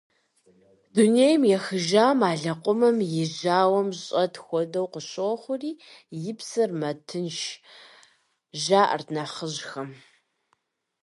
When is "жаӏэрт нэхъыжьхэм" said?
8.61-9.89